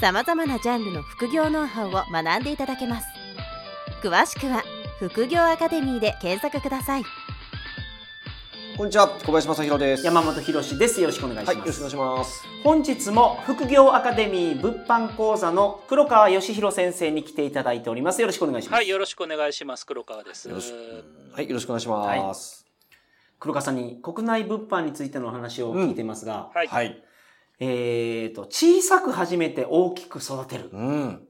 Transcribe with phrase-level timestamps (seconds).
[0.00, 3.08] さまざまなジャンルの副業ノウハウを学んでいただけます。
[4.00, 4.62] 詳しくは
[5.00, 7.04] 「副業アカデミー」で検索ください。
[8.76, 10.06] こんにちは小林正弘です。
[10.06, 11.00] 山本博です。
[11.00, 12.44] よろしくお願いします、はい、よろしくお願いします。
[12.62, 18.20] 本日も副業アカデミー物販講座の黒川義弘先生に来ていただいております。
[18.20, 18.78] よろしくお願いします。
[18.78, 19.84] はいよろしくお願いします。
[19.84, 20.48] 黒川です。
[20.48, 20.54] は
[21.42, 27.02] いよろしくお願いします、はい、黒川さんに国内物販についての話を聞いてますが、うん、はい、はい
[27.60, 30.70] えっ、ー、と、小さく始めて大きく育てる。
[30.72, 31.27] うん。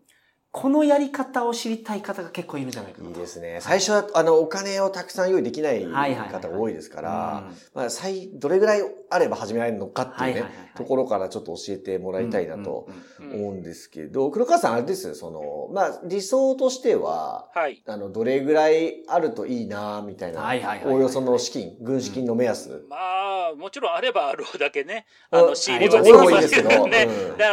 [0.50, 3.58] このやり方を知りたい方が結構いるんじゃないかないいですね。
[3.60, 12.88] 最初は、あの、お金をたくさん用意できない方が多いですから、まあ、最、どれぐらいあれば始められるのかっていうね、ところからちょっと教えてもらいたいなと
[13.20, 20.50] 思うんですけど、黒川さんあれですよ、その、まあ、理想としては、はい、あの、どれぐらいあるといいな、みたいな、
[20.86, 22.86] おおよその資金、軍資金の目安。
[22.88, 22.96] ま
[23.50, 27.08] あ、もちろんあればあるだけね、あの、仕入れはできますけど、ね、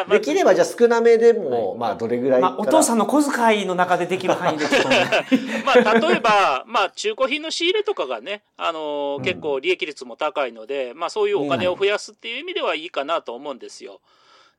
[0.09, 2.41] できればじゃあ少なめでも、まあ、どれぐらい
[2.85, 4.89] さんの小遣いの中でできる範囲でちょっと、
[5.65, 13.99] まあ、例えば、まあ、中古品の仕入れとかがね、あのー、結構利益率も高いので、まあ、そういうお金を増やすっていう意味ではいいかなと思うんですよ。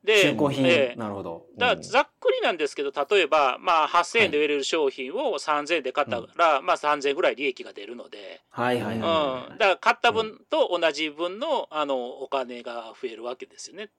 [0.04, 1.46] で、中古品、えー、なるほど。
[1.56, 9.50] だからざっくりなんですけど、例えば、まあ、8000円で売れる商品を3000円で買ったら、まあ、3000円ぐらい利益が出るので、はいはいはい。
[9.50, 9.58] うん。
[9.58, 13.90] だから、買った分と同じ分の、あの、お金が増えるわけですよね。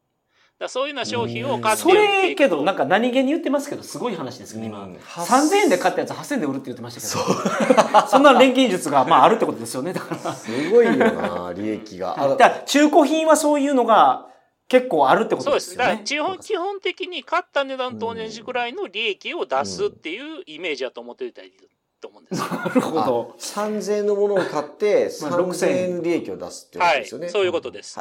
[0.60, 14.28] だそういうような商品を買ってそれけどなんか何気に言ってますけどすごい話ですけど今、うん、3000円で買ったやつ8000円で売るって言ってましたけど そんな錬金術がまああるってことですよねだからすごいよな利益がだから中古品はそういうのが
[14.68, 15.86] 結構あるってことですよね。
[15.86, 16.04] そうです。
[16.04, 21.54] 基本、基本的に買った値段と同じぐらいの利益を出すっていうイメージだと思っていたらいい
[22.02, 22.42] と思うんです。
[22.54, 23.36] なるほど。
[23.40, 27.26] 3000円のものを買って3000円利益を出すってことですよね。
[27.28, 27.98] はい、そういうことです。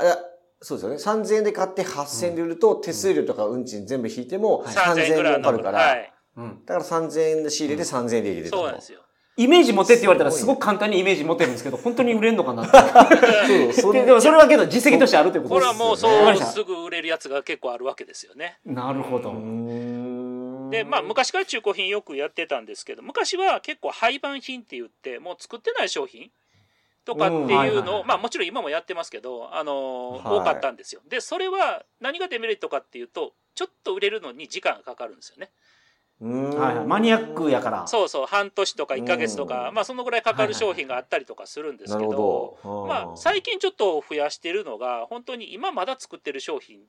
[0.60, 1.22] そうですよね。
[1.22, 6.12] 3000円で買って8000円で売ると、手数料とか運賃全部引いても3000円儲かるから、はい、
[6.64, 8.56] だから3000円で仕入れて3000円で入れると。
[8.56, 9.00] そうなんですよ。
[9.38, 12.70] イメージ持てって言われたらすごく簡単にイメージ持てるんですけど、本当に売れるのかなっ
[13.46, 15.78] て そう、でもそれはけど実績としてあるってことですよね。
[15.78, 18.58] これはもうそうすぐ売れるやつが結構あるわけですよね。
[18.64, 19.34] なるほど。
[20.70, 26.30] で、まあ昔から中古品よくやってたんですけど、昔は結構廃盤品って言って、もう作ってない商品
[27.06, 31.00] とかっていうのを、まあもちろん今もやってますけど、あのー、多かったんですよ。
[31.08, 35.50] で、それは何がデメリットかっていうと、ちょっと売れるのに時間がかかるんですよね。
[36.20, 37.86] はいはい、マニアックやから。
[37.86, 38.26] そうそう。
[38.26, 42.58] 半年とか1か月とか、まあそのぐらいかかる商品があったりとかするんですけど,、
[42.88, 46.84] まあ最近ちょっと増やしてるのが本当に今まだ作ってる商品で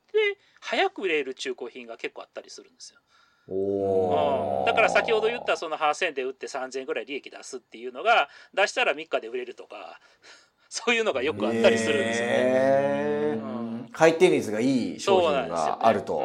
[0.60, 3.00] 早く売れる中古品が結構あったりするんですよ。
[3.48, 10.00] おだから先ほど言ったその8000円で売って3000円ぐらい利益出すっていうのが出したら3日で売れるとか
[10.68, 13.08] そういうのがよくあったりするんですよね。
[13.92, 16.20] 回転率がいい商品があると。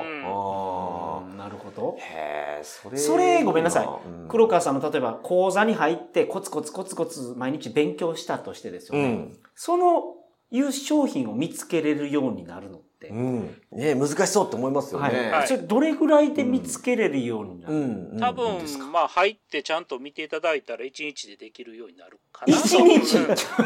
[1.38, 1.97] なるほど。
[2.00, 2.97] へそれ。
[2.97, 3.88] それごめんなさい。
[4.28, 9.29] 黒川さんの例えば講座に入ってコツコツコツコツ毎日勉強したとしてですよね。
[9.56, 10.03] その
[10.51, 12.81] いう商品を見つけれるようになるの。
[13.09, 15.31] うん、ね難しそうって思いますよね。
[15.31, 18.59] はい、それどれぐらいで見つけれるようになる、うん、多分、
[18.91, 22.56] まあ入ってちゃんと見ていただいたら1日でできるようになるかな。
[22.56, 22.84] 1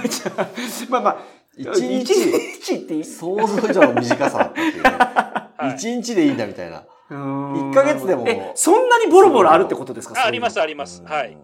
[0.07, 0.89] 日？
[0.89, 1.17] まあまあ
[1.57, 2.13] 1日？
[2.61, 6.85] 日って想像以上の短さっていう、ね、 はい、1日でいいんだみたいな。
[7.09, 8.25] 1ヶ月でも。
[8.55, 10.25] そんなにボロボロあるってことですか？
[10.25, 11.03] ありますあります。
[11.03, 11.37] はい。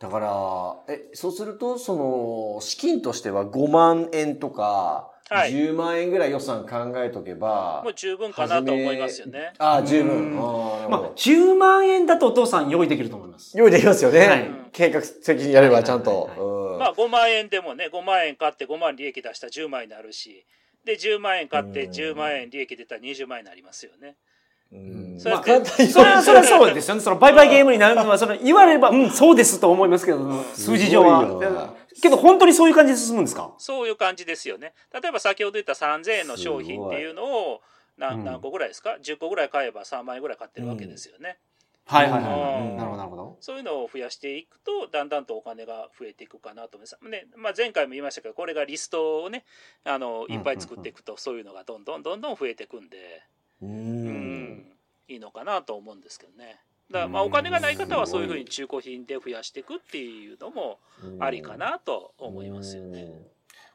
[0.00, 7.80] だから、え、そうすると、その、資金としては5万円とか、はい、10万円ぐらい予算考えとけば。
[7.82, 9.54] もう十分かなと思いますよね。
[9.58, 10.36] ああ、十分。
[10.36, 13.56] まあ、10万円だとお父さん用意できると思います。
[13.56, 14.26] 用意できますよね。
[14.26, 16.76] はい、計画的にやればちゃんと。
[16.78, 20.44] まあ、5万円でもね、5万円買って5万利益出したら10万円になるし、
[20.84, 24.08] で、10万円買って10万円利益出たら20万円になりますよね。
[24.08, 24.14] うん。
[25.18, 27.00] それは、それは、それはそうですよね。
[27.00, 31.74] その売買ゲームになるのは、その言われれば、うん、そうですと思いますけど、数字上は。
[32.02, 33.54] けど本当にそういう感じで進むんですか？
[33.58, 34.74] そういう感じですよね。
[34.92, 37.62] 例えば先ほど言った3000円の商品っていうのを
[37.96, 41.38] 何何個ぐらいですか、うん、10個ぐらい買えば3万円ぐらい買ってるわけですよね。
[41.88, 42.76] うん、はいはいはい。
[42.76, 43.36] なるほどなるほど。
[43.40, 46.98] そういうのを増やしていくとだんだんとお金が増えていくかなと思います。
[47.08, 49.44] ねまあ、前回も言いましたけどこれがリストをね
[49.84, 53.22] あのいっぱい作っていくとそういうのがどんどんどんどん増えていくんで。
[53.62, 54.23] うん
[55.08, 56.58] いいのかなと思うんですけどね。
[56.90, 60.78] だからまあお金がない方はそういうふうに中古品で増やしていくっていうのも
[61.20, 63.10] ありかなと思いますよね。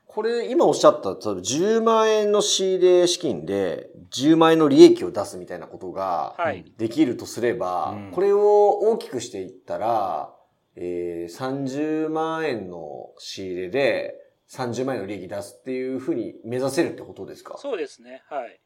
[0.06, 6.36] これ今おっしゃった10万円の仕入れ資金で10万円の利益を出すみたいなことが
[6.78, 10.34] できるとすれば、はいこれを大きくしていったら、
[10.76, 14.16] えー、30万円の仕入れで
[14.50, 17.58] 30万円の利益出すっていうふうに目指せるってことですか？
[17.60, 18.24] そうですね。
[18.30, 18.60] はい。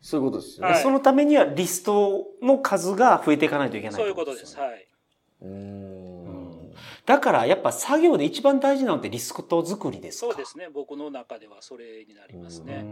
[0.00, 0.82] そういうことですよね、はい。
[0.82, 4.58] そのためにはリストの数が増えていかないといけない、そういうことです。
[4.58, 4.86] はい。
[5.42, 6.72] うん
[7.06, 10.26] だからやっぱ作業で一番大事なのってリスト作りですか？
[10.26, 10.68] そうですね。
[10.68, 12.82] 僕の中ではそれになりますね。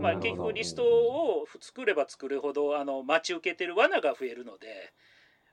[0.00, 4.92] まあ結局リストを作れば作るほどあの待ち受けてる罠が増えるので。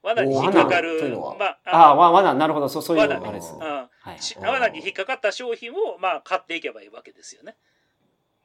[0.03, 1.17] 罠に引っかかる。
[1.39, 3.51] まあ、ああ、罠、なるほど、そう、そういう罠です。
[3.53, 3.59] うん。
[3.59, 7.55] はい、罠に引っかかった商品を、まあ、買っていけばいいわけですよね。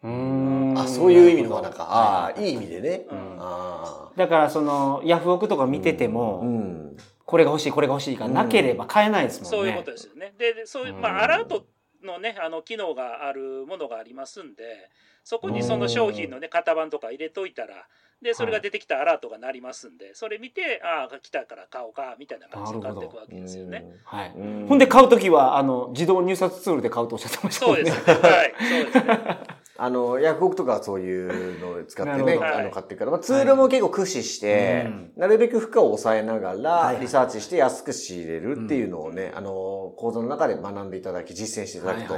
[0.03, 0.40] うん。
[0.83, 1.85] あ、そういう意味の罠か。
[1.85, 3.07] ああ、いい意味でね。
[3.11, 3.37] うん。
[3.39, 6.97] あだから、その、ヤフオクとか見てても、うん。
[7.25, 9.51] これが欲しい、これが欲しいがなければ買えないですもんね。
[9.51, 10.35] そういうことですよね。
[10.37, 11.65] で、そういう、まあ、アラート
[12.05, 14.91] のね、あの、機能があるものがありますんで、
[15.23, 17.87] そこにその商品のね、型番とか入れといたら、
[18.23, 23.87] で、それが出てきたアラートが鳴りますんで、それ見て、ああ、来たから買おうか、みたいな感じで買っていくわけですよね。
[24.05, 24.33] はい。
[24.69, 27.73] ほんで買うときは、あの、自動入札ツールで買うとおっしゃってましたね。
[27.75, 28.15] そうですね。
[28.15, 28.55] はい。
[28.59, 29.60] そうですね。
[29.83, 42.15] あの、ヤフオクとかそういうのを使ってね、あの、買ってるから、まあ、ツールも結構駆使して、なるべく負荷を抑えながら、リサーチして安く仕入れるっていうのをね、あの、講座の中で学んでいただき、実践していただくと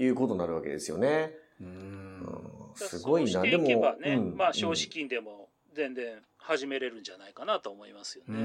[0.00, 1.32] いうことになるわけですよね。
[1.60, 2.26] うん。
[2.76, 3.42] すごいな。
[3.42, 8.38] でも、ね、うん、まあ、少子金でも全然始めれるんじゃないかなと思いますよね。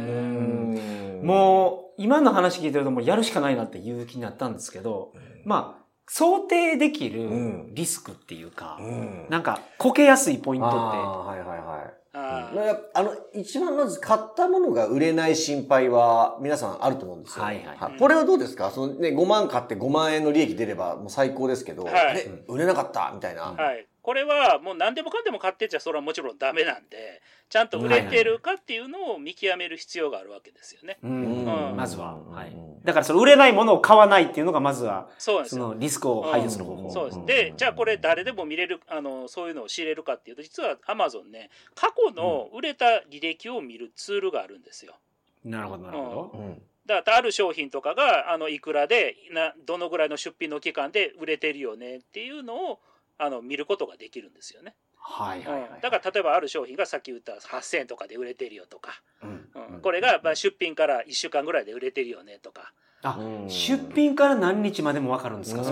[1.21, 5.13] うもう、今の話聞いてるともうやるしかないなっていう気になったんですけど、
[5.45, 10.77] まあ、想定できるリスクっていうか、うん、なんか、こけやすいポイントって。
[10.77, 11.94] はいはいはい。
[12.13, 12.51] あ
[12.95, 17.44] あの、一番まず買ったものが売れない心配は皆さんあると思うんですよ。
[17.44, 18.00] はいはい、はい。
[18.00, 18.71] これはどうですか？
[18.71, 23.42] そのね、5万買って5万円の利益出ればもう最高ですけど、はい、売れなかったみたいな。
[23.44, 23.86] はい。
[24.07, 30.98] これはもう何でもかんでも買ってっちゃそれはもちろんダメなんでちゃんと売れてるかっていうのを見極める必要があるわけですよね。
[31.04, 31.45] うん、
[31.75, 32.56] まずは、はい、
[32.86, 35.56] だからその売れないものを買わないっていうのがまずはそうです。
[35.56, 37.25] そのリスクを排除する方法、そうです。
[37.25, 44.95] でじゃあこれ誰でも見れるあのそういうのを仕入れるかっていうと実はアマゾンね過去の売れた履歴を見るツールがあるんですよ。
[45.44, 46.31] なるほどなるほど。
[46.33, 46.62] うん。
[46.86, 52.80] だからある商品とかがあのいくらでなどのぐらいの出品の期間で売れてるよねっていうのを
[53.17, 54.75] あの見ることができるんですよね。
[54.95, 59.49] はいはい、はい、だから例えばある商品がさっき言った8,000円とかで売れてるよとか、うん。
[59.73, 62.73] うん、これがまあ出品から1週間ぐらいで売れてるよねとか。
[63.03, 65.71] あ、出品から何日までも分かるんですか、そ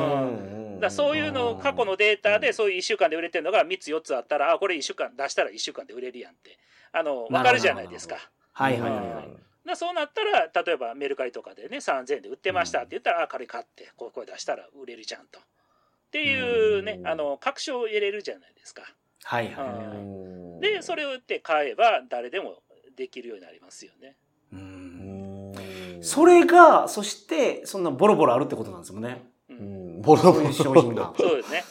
[0.80, 6.58] だそういうの過去のデータでそういう1週間で売れてるのが3つ4つあったらあこれ1週間出したら1週間で売れるやんって。
[6.92, 8.18] あの分かるじゃないですか。
[8.54, 9.30] はいはいはい、はい。
[9.68, 15.40] だそうなったら例えばメルカリとかでね3,000円で売ってましたって言ったら、あこれ買ってこれ出したら売れるじゃんと。
[16.08, 18.84] っていうね、あの、確証を入れるじゃないですか。
[19.24, 20.62] はいはい、はい。
[20.62, 22.60] で、それを打って買えば誰でも
[22.96, 24.16] できるようになりますよね。
[24.54, 25.54] うん。
[26.02, 29.26] それが、そして、そんなボロボロあるってことなんですよね。
[29.50, 30.02] うん。
[30.02, 31.14] ボロボロ商品が。
[31.18, 31.64] そうですね。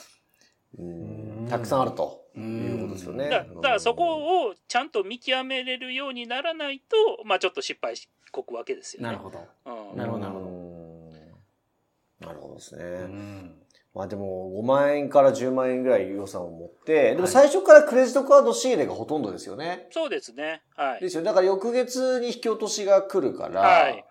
[1.49, 3.29] たくさんあるということですよね。
[3.31, 9.07] だからそこをちゃんと見極めれるようにならないと、まあちょっと失敗しこくわけですよね。
[9.07, 9.39] なるほど。
[9.67, 12.27] うん、なるほど、なるほど。
[12.27, 12.85] なるほどですね。
[12.85, 13.64] うん
[13.95, 19.87] まあでも5万円から10万円ぐらい予算を持って、でも最初からクレジットカード仕入れがほとんどですよね。
[19.93, 20.63] そうですね。
[20.77, 21.01] はい。
[21.01, 21.23] ですよ。
[21.23, 24.05] だから翌月に引き落としが来るから、はい。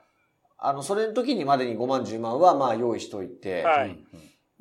[0.58, 4.00] あの、それの時にまでに5万10万はまあ用意しといて、はい。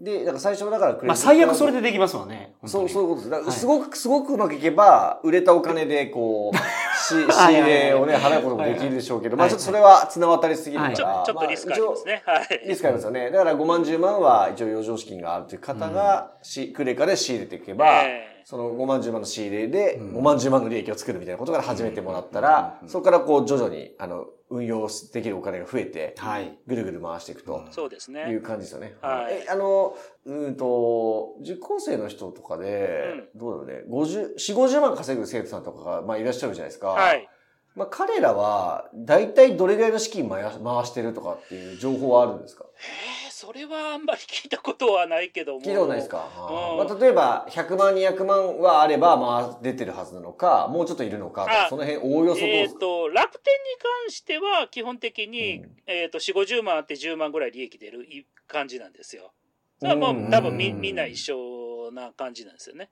[0.03, 2.55] で、だから最初だからクレジットまあ最悪それでできますわね。
[2.67, 3.31] そう、そういうことです。
[3.31, 6.57] だからすごく、すごくうまくいけば、売れたお金でこう、
[6.99, 10.97] 仕入れをね、払うこともできるでしょうけど、まあちょっとそれは綱渡りすぎるから。
[10.97, 12.23] ちょっとリスクありますね。
[12.27, 12.63] はい。
[12.67, 13.31] リスクありますよね。
[13.31, 18.03] だから5万10万は一応余剰資金があるという方が、し、クレカで仕入れていけば、
[18.45, 27.65] その5万10万の仕入れで5万10万の利益を作るみたいなことから始めてもらったら、そこからこう徐々に、あの、運用できるお金が増えて、はい、ぐるぐる回していくと。
[27.71, 28.29] そうですね。
[28.31, 28.95] いう感じですよね。
[29.01, 29.45] はい。
[29.47, 29.97] え、あの、
[30.27, 36.89] うんと、受講生の人とかで、どうだろうね、50、4、50万稼ぐ生徒さんとかが、まあいらっしゃるじゃないですか。
[36.89, 37.27] はい。
[37.75, 40.43] まあ、彼らは、大体どれぐらいの資金回
[40.85, 42.67] してるとかっていう情報はあるんですか？
[42.77, 45.61] ええー、それはあんまり聞いたことはないけども。
[45.63, 52.77] 聞いたことないですか、うん、まあ、例えば、100万、200万はあれば、まあ、出てるはずなのか、もうちょっといるのか、その辺、おおよそどうですか？
[52.77, 53.61] えっ、ー、と、楽天に
[54.07, 58.07] 関しては、基本的に、うん、えっ、と、4、50万あって10万ぐらい利益出る
[58.47, 59.33] 感じなんですよ。
[59.81, 62.91] それはもう、多分み、みんな一緒な感じなんですよね。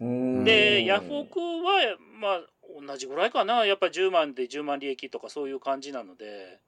[0.00, 2.40] で、ヤフオクは、まあ、
[2.84, 3.64] 同じぐらいかな。
[3.64, 6.58] やっぱり10万で10万利益とかそういう感じなので。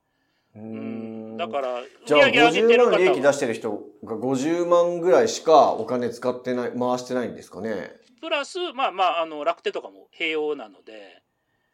[0.54, 0.98] うん。
[1.38, 7.92] だから、じゃあ50万利益出してる人が50万ぐらいしかお金使ってない、回してないんですかね？
[8.21, 11.23] プラス、まあまあ、あの、楽天とかも併用なので。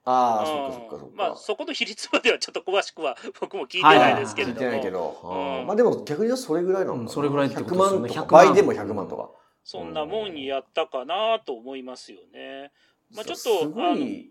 [0.04, 1.16] ああ、そっかそっかそっか。
[1.16, 4.60] まあ、そこの比率まではちょっと詳しくは僕も聞いてないですけれども。
[4.60, 5.64] 聞いてないけど。
[5.66, 7.08] まあでも逆に言うとそれぐらいなのかな。
[7.08, 8.26] それぐらいって100万とか。
[8.26, 9.30] 倍でも100万とか。
[9.64, 12.70] そんなもんにやったかなと思いますよね。
[13.14, 14.30] まあちょっと、すごい、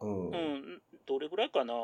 [0.00, 1.74] うん、うん、どれぐらいかな。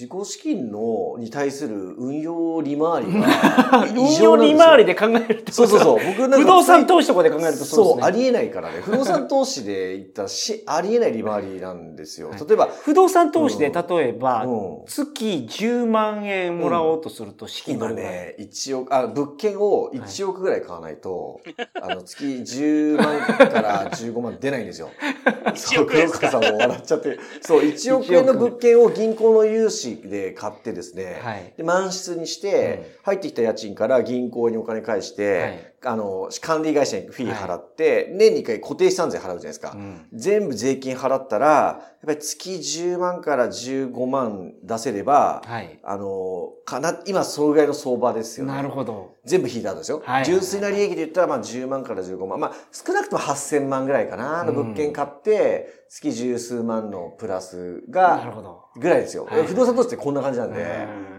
[0.00, 5.52] 自己資金のに対する運用利回りが 運用利回りで考えると。
[5.52, 5.98] そうそうそう。
[6.16, 8.80] 僕なんか不動産投資とかで考えるとそう、ね、ありえないからね。
[8.80, 24.88] 不動産投資で言ったらしありえない利回りなんですよ、例えば不動産投資で例えば、うん、月10万円もらおうとすると資金どれぐらい、今ね1億あ物件を1億ぐらい買わないと、はい、あの月10万から15万出ないんですよ。
[25.44, 26.30] 1億円ですか？
[26.30, 27.18] さんも笑っちゃって。
[27.42, 39.72] そう1億円の物件を銀行の融資で買ってですね、はい、で満室にして、入ってきた家賃から銀行にお金返して、はい、あの、管理会社にフィー払って、はい、年に1回固定資産税払うじゃないですか。
[39.74, 48.52] うん、全部税金払ったら、やっぱり月10万から15万出せれば、はい、あの、かな、今そのぐらいの相場ですよね。
[48.52, 49.16] なるほど。
[49.24, 50.02] 全部引いたんですよ。
[50.04, 52.40] はい、純粋な利益で言ったら、まあ10万から15万。
[52.40, 54.44] まあ少なくとも8000万ぐらいかな。
[54.44, 58.60] の物件買って、月十数万のプラスが、なるほど。
[58.76, 59.26] ぐらいですよ。
[59.46, 60.62] 不動産投資ってこんな感じなんで。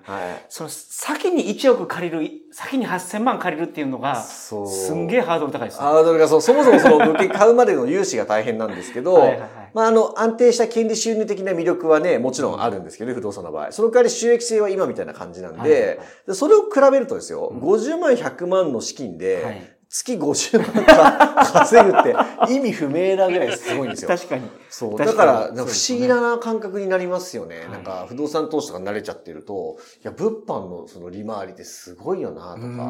[0.04, 0.46] はい。
[0.48, 4.16] その、先に1億借りる、先に8000万借りるっていうのが、
[4.52, 4.68] そう。
[4.68, 5.86] すんげえハードル高いですね。
[5.86, 9.40] ハードルがそう、そもそもその物件買うまでの融資が大変なんですけど、はい
[9.74, 13.72] まあ、あの、安定した権利収入的な魅力はね、もちろんあるんですけどね、不動産の場合。
[13.72, 16.04] その代わり収益性は今みたいな感じなんで、はいはいは
[16.34, 22.16] い、それを比べるとですよ、うん、50万、100万の資金で、はい月50万か 稼ぐって
[22.50, 24.08] 意味不明なぐらいすごいんですよ。
[24.08, 24.50] 確かに。
[24.70, 24.98] そう。
[24.98, 27.68] だから、不思議な感覚になりますよね。
[27.70, 32.90] なんか、不動産投資とか慣れちゃってると、いや、物販のその利回りってすごいよな、とか、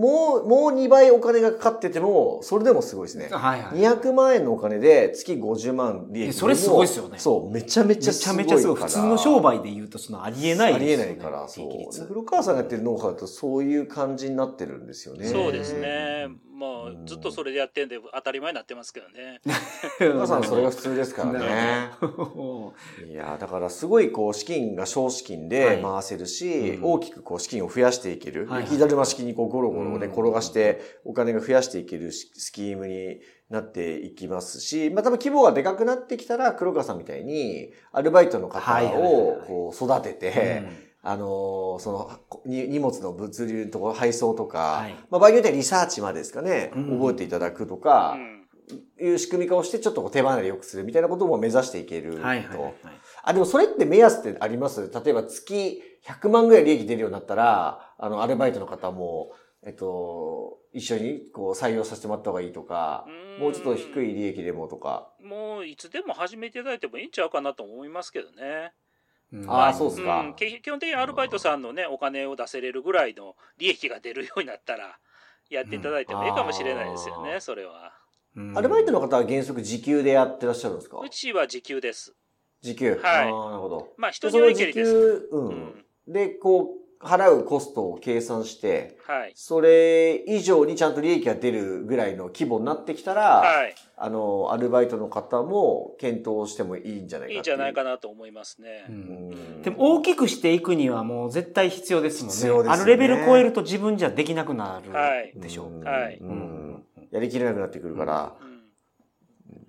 [0.00, 3.28] もう、もう2倍お金がかかってても、それでもすごいですね。
[3.30, 7.18] はいはい、200万円のお金で月50万利益それすごいですよね。
[7.18, 8.38] そう、めちゃめちゃすごい。
[8.38, 8.76] めちゃめちゃすごい。
[8.76, 12.06] 普通の商売で言うと、そのありえない、ね、ありえないから、そう。
[12.08, 15.26] 黒川さんがやってるノウハウだとそういう感じになってるんですよね。
[15.26, 16.13] そうですね。
[16.54, 19.40] まあ、ずっとそれでやってんで当たり前になってますけどね。
[20.00, 21.90] 皆さんそれが普通ですからね。
[23.10, 28.48] いや、だからすごいこう資金が小資金で回せるし、はい大きくこう資金を増やしていける。
[28.60, 40.62] 雪だるま式にこうゴロゴロね、転がしてお金が増やしていけるスキームになっていきますし、まあ多分規模がでかくなってきたら黒川さんみたいにアルバイトの方をこう育てて、
[41.06, 42.10] あのその、
[42.46, 52.22] 荷物の物流のところ、配送とか、はい、まあ、場合によってはリサーチまでですかね、うん、覚えていただくとか、うん、いう仕組み化をして、ちょっと手離れ良くするみたいなことも目指していけると。
[52.22, 52.74] はいはいはい、
[53.22, 54.90] あ、でもそれって目安ってあります？
[55.04, 59.32] 例えば月100万ぐらい利益出るようになったら、あの、アルバイトの方も、
[59.66, 63.06] えっと、一緒にこう採用させてもらった方がいいとか、
[63.38, 65.10] もうちょっと低い利益でもとか。
[65.22, 68.72] もういつでも始めていただいてもいいんちゃうかなと思いますけどね。
[69.48, 74.98] ああ、そうですか、うん、基本的にアルバイトさんのね、お金を出せれるぐらいの利益が出るようになったら、
[75.50, 77.92] やっていただいてもいいかもしれないですよね、それは。
[78.54, 80.98] アルバイトの方は原則時給でやってらっしゃるんですか？
[80.98, 82.14] うちは時給です。
[82.62, 83.00] 時給はい。
[83.00, 83.94] なるほど。
[83.96, 85.28] まあ、人によりけりです。
[85.30, 85.84] うん。
[86.08, 98.86] で、こう、払うコストを計算して、はい、それ以上にちゃんと利益が出るぐらいの規模になってきたら、はい、あの、アルバイトの方も検討してもいいんじゃないかいいんじゃないかなと思いますね。
[99.62, 102.34] でも大きくしていくにはもう絶対必要ですもんね。
[102.34, 102.82] 必要ですね。
[102.82, 105.84] あるレベル超えると自分じゃできなくなるでしょう。
[105.84, 106.18] はい。
[106.18, 108.54] うん、やりきれなくなってくるから、うん。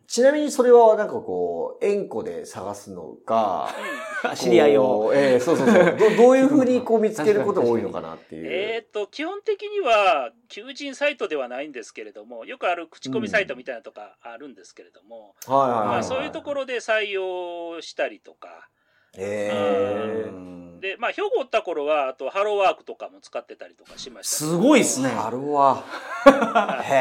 [0.07, 3.69] ちなみにそれはなんかこう、縁故で探すのか、
[4.35, 5.11] 知り合いを。
[5.13, 6.09] ええー、そうそうそうど。
[6.15, 8.47] どういうふうにこう見つけることが多いのかなっていう。
[8.51, 18.69] えっと、基本的には、求人サイトではないんですけれども、よくある口コミサイトみたいなとかあるんですけれども、はいはいはい、まあそういうところで採用したりとか、
[19.17, 25.09] えー、で、まあ、兵庫おった頃は、あと、ハローワークとかも使ってたりとかしました、すごいですね。
[25.09, 26.83] ハローワー。
[26.83, 26.93] へ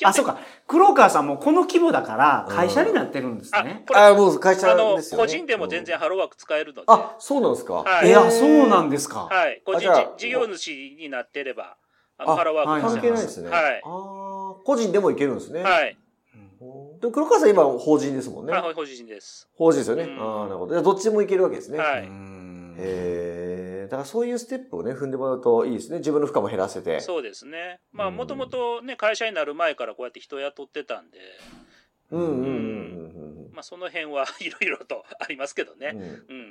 [0.00, 0.04] え。
[0.04, 0.38] あ、そうか。
[0.66, 3.84] 黒川さんもこの規模だから、会社になってるんですね。
[3.88, 6.84] うん、あ、もう会社ですよ、ね、個人でも全然ハローワーク使えるので。
[6.88, 7.74] あ、そうなんですか？
[7.74, 8.08] はい。
[8.08, 9.28] いや、そうなんですか。
[9.30, 9.62] はい。
[9.64, 11.76] 個人事業主になってれば、
[12.18, 13.50] あの、ハローワーク関係ないですね。
[13.50, 13.82] はい。
[13.84, 15.62] あ個人でもいけるんですね。
[15.62, 15.96] はい。
[17.00, 18.52] で黒川さん今法人ですもんね。
[18.52, 19.48] はい、法人です。
[19.54, 20.04] 法人ですよね。
[20.18, 20.82] ああ、なるほど。
[20.82, 21.78] どっちでもいけるわけですね。
[21.78, 22.02] はい。
[22.02, 22.06] へ
[22.76, 23.88] え。
[23.90, 25.98] だからそういうステップをね、踏んでもらうといいですね。
[25.98, 27.00] 自分の負荷も減らせて。
[27.00, 27.80] そうですね。
[27.92, 31.18] まあ、もともとね、会社になる前からこうやって人を雇ってたんで。
[32.10, 33.52] うんうんうんうん。
[33.52, 35.94] まあ、その辺は いろいろとありますけどね。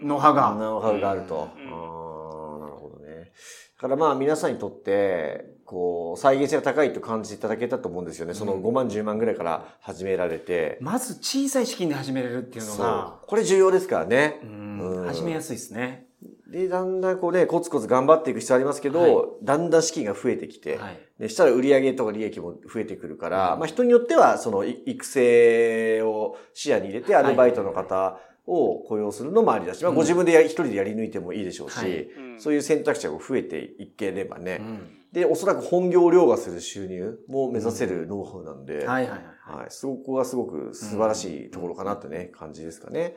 [0.02, 0.56] ノウハウが。
[0.56, 1.44] ノウハウがあると。
[1.44, 3.32] ああ、なるほどね。
[3.76, 8.34] だからまあ皆さんにとって、こう、再現性が高いと感じていただけたと思うんですよね。
[8.34, 10.80] その5万、10万ぐらいから始められて。
[10.82, 13.20] まず小さい資金で始めれるっていうのが。
[13.28, 14.40] これ重要ですからね。
[14.42, 15.06] うん。
[15.06, 16.08] 始めやすいですね。
[16.48, 32.10] で、だんだんこうね、コツコツ頑張っていく必要ありますけど、はい、だんだん資金が増えてきて、はい、でしたら売上とか利益も増えてくるから、まあ人によってはその育成を視野に入れてアルバイトの方を雇用するのもありだし、まあご自分で一人でやり抜いてもいいでしょうし、はい、
[32.40, 34.80] そういう選択肢が増えていければね、うん、
[35.14, 39.22] で、おそらく本業量がする収入も目指せるノウハウなんで、はいはいはい。
[39.60, 39.66] はい。
[39.70, 43.16] そこがすごく素晴らしいところかなってね、感じですかね。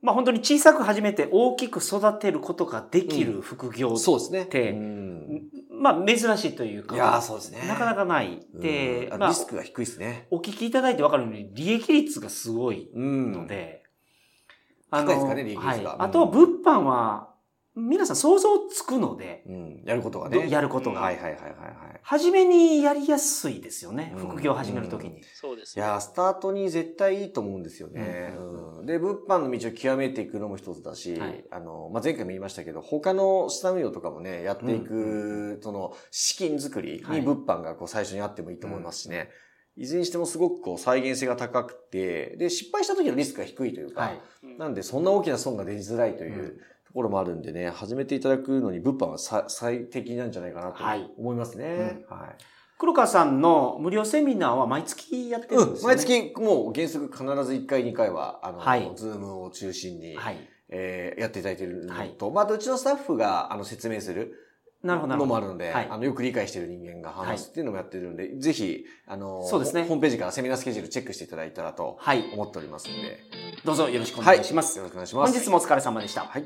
[0.00, 4.48] まあ本当に小さく始めて大きく育てることができる副業って、うん、そうですね。
[5.72, 6.94] まあ珍しいというか。
[6.94, 7.66] いやそうですね。
[7.66, 8.46] なかなかない。
[8.54, 10.28] で、まあ、リスクが低いですね。
[10.30, 13.82] お聞きいただいてわかるように利益率がすごいので。
[14.90, 15.70] あの、高いですかね、利益率が。
[15.70, 17.34] はい、あと、物販は、
[17.78, 20.50] 皆さん想像つくので、うん、やることがね。
[20.50, 21.00] やることが。
[21.00, 21.52] はいはいはいはい。
[22.02, 24.14] 初めにやりやすいですよね。
[24.16, 25.84] 副業を始めるときに、うん、そうです、ね。
[25.84, 28.34] いや、スタートに絶対いいと思うんですよね。
[28.36, 39.30] うん、で、物販の道を極めていくのも一つだし、はい、あの、まあ、前回も言いましたけど、他の資産運用とかもね、やっていく、その、資金作りに物販がこう最初にあってもいいと思いますしね。
[39.78, 44.20] いずれにしてもすごくこう再現性が高くて、で、失敗した時のリスクが低いというか、はい、
[44.58, 50.82] なんでそんな大きな損が出づらいというところもあるんでね、始めていただくのに物販は最適なんじゃないかなと
[51.18, 51.64] 思いますね。
[51.66, 51.76] はい。
[51.76, 52.36] うん、はい
[52.78, 60.36] 黒川さんの無料セミナーは毎月やってるんですよね、うん、毎月もう原則必ず1回2回は、あの、はい、ズームを中心に、はい、
[60.68, 64.47] えー、やっていただいているのと、はい、まあ、うちのスタッフがあの説明する。
[64.84, 69.84] のもあるので、はい、あの、よく理解している人間が話すっていうのもやってるんで、はい、ぜひ、あの、そうですね。
[69.84, 72.30] ホームページからセミナースケジュールチェックしていただいたらと、はい。
[72.32, 73.18] 思っておりますんで。
[73.64, 74.78] どうぞよろしくお願いします。
[74.78, 75.32] はい、よろしくお願いします。
[75.32, 76.22] 本日もお疲れ様でした。
[76.22, 76.44] はい。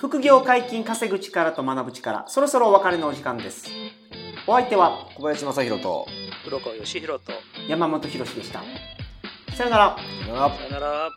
[0.00, 3.68] 副業解禁稼ぐ力と学ぶ力、そろそろお別れのお時間です。
[4.46, 6.06] お相手は、小林正宏と、
[6.44, 7.32] 黒川義弘と、
[7.68, 8.62] 山本博でした。
[9.54, 9.96] さよなら。
[10.22, 10.56] さよなら。
[10.56, 11.10] さよなら。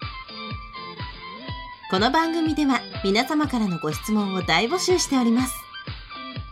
[1.89, 5.61] この番組では皆様からのご質問を大募集しております。